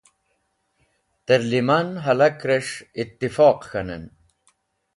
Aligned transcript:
Terlẽman 1.25 1.87
hẽlakrẽs̃h 2.05 2.77
itifoq 3.01 3.57
k̃hanẽn. 3.69 4.05